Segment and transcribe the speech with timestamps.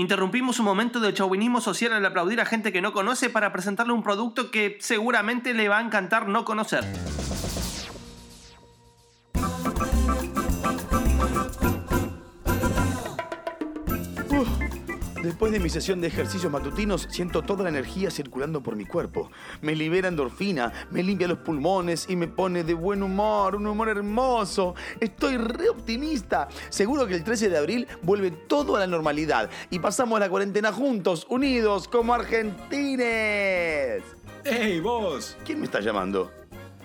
[0.00, 3.92] Interrumpimos un momento de chauvinismo social al aplaudir a gente que no conoce para presentarle
[3.92, 6.86] un producto que seguramente le va a encantar no conocer.
[15.22, 19.30] Después de mi sesión de ejercicios matutinos, siento toda la energía circulando por mi cuerpo.
[19.60, 23.90] Me libera endorfina, me limpia los pulmones y me pone de buen humor, un humor
[23.90, 24.74] hermoso.
[24.98, 26.48] Estoy re optimista.
[26.70, 30.72] Seguro que el 13 de abril vuelve todo a la normalidad y pasamos la cuarentena
[30.72, 34.02] juntos, unidos, como argentines.
[34.44, 35.36] ¡Ey, vos!
[35.44, 36.39] ¿Quién me está llamando?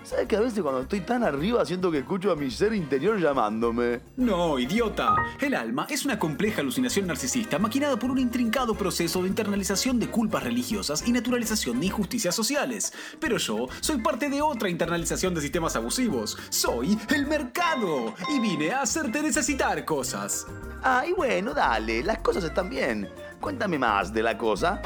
[0.06, 3.18] ¿Sabes que a veces cuando estoy tan arriba siento que escucho a mi ser interior
[3.18, 4.02] llamándome?
[4.16, 5.16] No, idiota.
[5.40, 10.08] El alma es una compleja alucinación narcisista maquinada por un intrincado proceso de internalización de
[10.08, 12.92] culpas religiosas y naturalización de injusticias sociales.
[13.18, 16.38] Pero yo soy parte de otra internalización de sistemas abusivos.
[16.50, 20.46] Soy el mercado y vine a hacerte necesitar cosas.
[20.84, 23.08] Ay, bueno, dale, las cosas están bien.
[23.40, 24.80] Cuéntame más de la cosa.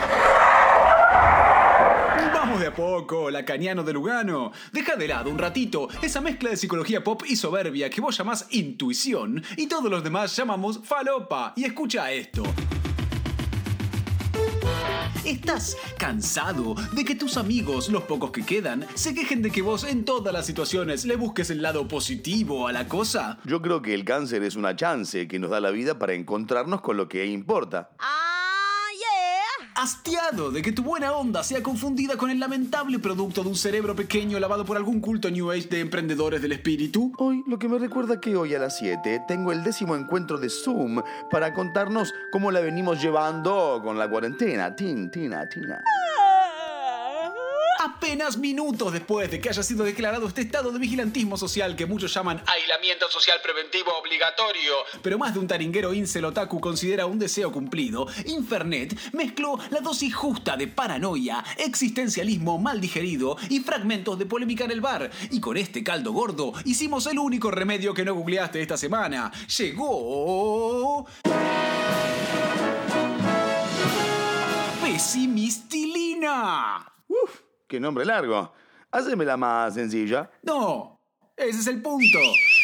[2.34, 4.52] Vamos de a poco, lacaniano de Lugano.
[4.72, 8.46] Deja de lado un ratito esa mezcla de psicología pop y soberbia que vos llamás
[8.50, 11.54] intuición y todos los demás llamamos falopa.
[11.56, 12.42] Y escucha esto.
[15.24, 19.84] ¿Estás cansado de que tus amigos, los pocos que quedan, se quejen de que vos
[19.84, 23.38] en todas las situaciones le busques el lado positivo a la cosa?
[23.44, 26.80] Yo creo que el cáncer es una chance que nos da la vida para encontrarnos
[26.80, 27.90] con lo que importa.
[29.82, 33.96] Hastiado de que tu buena onda sea confundida con el lamentable producto de un cerebro
[33.96, 37.14] pequeño lavado por algún culto New Age de emprendedores del espíritu.
[37.16, 40.50] Hoy, lo que me recuerda que hoy a las 7 tengo el décimo encuentro de
[40.50, 44.76] Zoom para contarnos cómo la venimos llevando con la cuarentena.
[44.76, 45.82] Tin, tina, tina.
[47.82, 52.12] Apenas minutos después de que haya sido declarado este estado de vigilantismo social que muchos
[52.12, 57.50] llaman aislamiento social preventivo obligatorio, pero más de un taringuero incel otaku considera un deseo
[57.50, 64.64] cumplido, Infernet mezcló la dosis justa de paranoia, existencialismo mal digerido y fragmentos de polémica
[64.64, 65.10] en el bar.
[65.30, 69.32] Y con este caldo gordo hicimos el único remedio que no googleaste esta semana.
[69.48, 71.06] Llegó...
[74.82, 76.99] Pesimistilina.
[77.70, 78.52] Qué nombre largo.
[78.90, 80.28] Hacémela más sencilla.
[80.42, 80.98] No,
[81.36, 82.18] ese es el punto.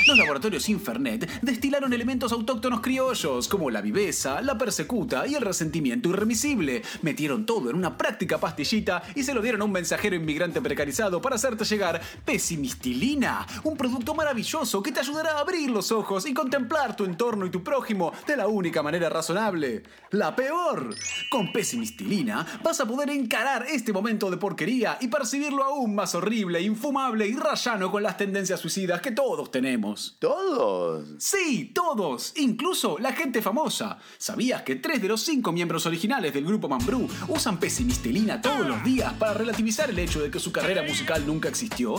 [0.05, 6.11] Los laboratorios Infernet destilaron elementos autóctonos criollos, como la viveza, la persecuta y el resentimiento
[6.11, 6.83] irremisible.
[7.03, 11.21] Metieron todo en una práctica pastillita y se lo dieron a un mensajero inmigrante precarizado
[11.21, 16.35] para hacerte llegar pesimistilina, un producto maravilloso que te ayudará a abrir los ojos y
[16.35, 19.83] contemplar tu entorno y tu prójimo de la única manera razonable.
[20.11, 20.95] La peor.
[21.31, 26.61] Con pesimistilina vas a poder encarar este momento de porquería y percibirlo aún más horrible,
[26.61, 29.86] infumable y rayano con las tendencias suicidas que todos tenemos.
[30.19, 31.09] ¿Todos?
[31.19, 33.99] Sí, todos, incluso la gente famosa.
[34.19, 38.83] ¿Sabías que tres de los cinco miembros originales del grupo Mambrú usan pesimistelina todos los
[38.83, 41.97] días para relativizar el hecho de que su carrera musical nunca existió?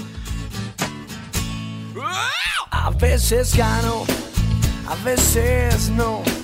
[2.72, 4.06] A veces gano,
[4.88, 6.37] a veces no.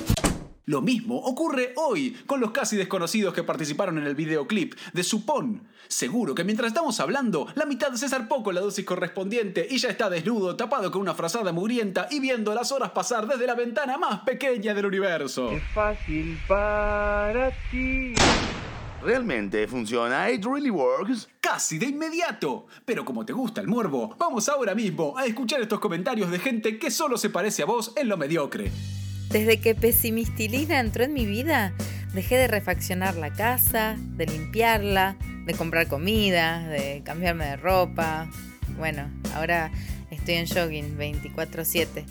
[0.66, 5.68] Lo mismo ocurre hoy con los casi desconocidos que participaron en el videoclip de Supón.
[5.90, 9.90] Seguro que mientras estamos hablando, la mitad de César Poco la dosis correspondiente y ya
[9.90, 13.98] está desnudo, tapado con una frazada mugrienta y viendo las horas pasar desde la ventana
[13.98, 15.52] más pequeña del universo.
[15.52, 18.14] Es fácil para ti.
[19.04, 20.32] ¿Realmente funciona?
[20.32, 21.28] ¿It really works?
[21.42, 22.68] Casi de inmediato.
[22.86, 26.80] Pero como te gusta el morbo, vamos ahora mismo a escuchar estos comentarios de gente
[26.80, 28.72] que solo se parece a vos en lo mediocre.
[29.34, 31.74] Desde que pesimistilina entró en mi vida,
[32.14, 35.18] dejé de refaccionar la casa, de limpiarla,
[35.48, 38.30] de comprar comida, de cambiarme de ropa.
[38.78, 39.72] Bueno, ahora
[40.12, 42.06] estoy en jogging 24/7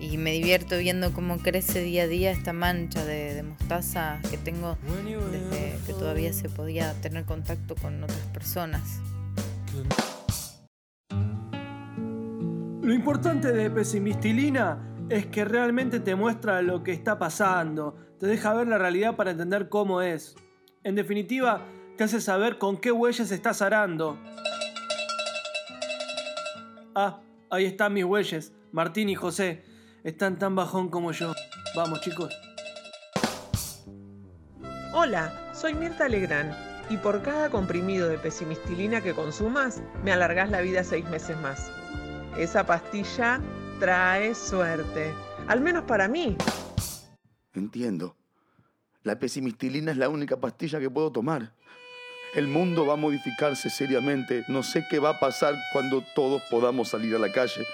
[0.00, 4.78] y me divierto viendo cómo crece día a día esta mancha de, mostaza que tengo
[5.30, 8.98] desde que todavía se podía tener contacto con otras personas.
[12.80, 18.54] Lo importante de pesimistilina es que realmente te muestra lo que está pasando, te deja
[18.54, 20.34] ver la realidad para entender cómo es.
[20.84, 21.66] En definitiva,
[21.98, 24.18] te hace saber con qué huellas estás arando.
[26.94, 27.20] Ah,
[27.50, 29.62] ahí están mis huellas, Martín y José.
[30.02, 31.34] Están tan bajón como yo.
[31.76, 32.34] Vamos chicos.
[34.94, 36.54] Hola, soy Mirta Legrand
[36.88, 41.70] y por cada comprimido de pesimistilina que consumas, me alargás la vida seis meses más.
[42.38, 43.40] Esa pastilla
[43.82, 45.12] trae suerte,
[45.48, 46.36] al menos para mí.
[47.52, 48.14] Entiendo.
[49.02, 51.52] La pesimistilina es la única pastilla que puedo tomar.
[52.36, 54.44] El mundo va a modificarse seriamente.
[54.46, 57.66] No sé qué va a pasar cuando todos podamos salir a la calle.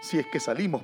[0.00, 0.82] Si es que salimos.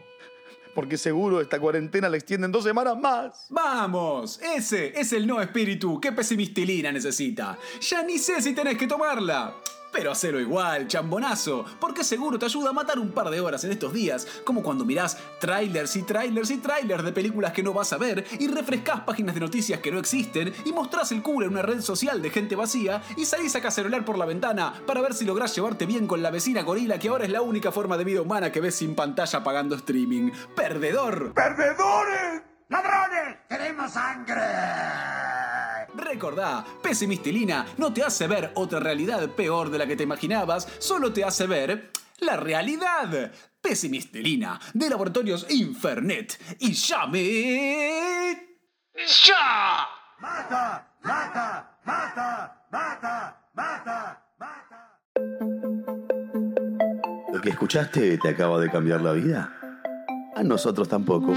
[0.75, 3.47] porque seguro esta cuarentena la extienden dos semanas más.
[3.51, 4.41] ¡Vamos!
[4.41, 7.57] Ese es el no espíritu que Pesimistilina necesita.
[7.81, 9.55] Ya ni sé si tenés que tomarla.
[9.93, 13.73] Pero hacelo igual, chambonazo, porque seguro te ayuda a matar un par de horas en
[13.73, 17.93] estos días, como cuando mirás trailers y trailers y trailers de películas que no vas
[17.93, 21.53] a ver, y refrescás páginas de noticias que no existen, y mostrás el culo en
[21.53, 25.13] una red social de gente vacía, y salís a cacerolar por la ventana para ver
[25.15, 28.05] si lográs llevarte bien con la vecina gorila que ahora es la única forma de
[28.05, 30.31] vida humana que ves sin pantalla pagando streaming.
[30.57, 31.35] ¡Perdedor!
[31.35, 32.43] ¡Perdedores!
[32.69, 33.37] ¡Ladrones!
[33.49, 34.41] ¡Queremos sangre!
[35.95, 41.13] Recordá, Pesimistilina no te hace ver otra realidad peor de la que te imaginabas, solo
[41.13, 41.91] te hace ver
[42.21, 43.31] la realidad.
[43.61, 46.39] Pesimistilina, de Laboratorios Infernet.
[46.59, 48.59] Y llame...
[48.95, 49.87] ¡Ya!
[50.21, 50.95] ¡Mata!
[51.03, 51.79] ¡Mata!
[51.85, 52.67] ¡Mata!
[52.71, 53.49] ¡Mata!
[53.55, 54.23] ¡Mata!
[54.39, 54.99] ¡Mata!
[57.33, 59.53] ¿Lo que escuchaste te acaba de cambiar la vida?
[60.35, 61.35] A nosotros tampoco.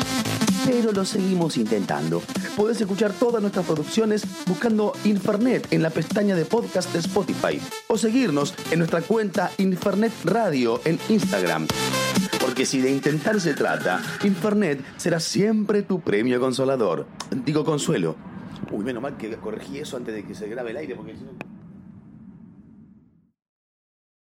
[0.65, 2.23] Pero lo seguimos intentando.
[2.57, 7.97] Puedes escuchar todas nuestras producciones buscando Infernet en la pestaña de podcast de Spotify o
[7.97, 11.67] seguirnos en nuestra cuenta Infernet Radio en Instagram.
[12.41, 17.05] Porque si de intentar se trata, Infernet será siempre tu premio consolador.
[17.45, 18.15] Digo consuelo.
[18.71, 21.23] Uy, menos mal que corregí eso antes de que se grabe el aire porque si
[21.23, 21.54] no...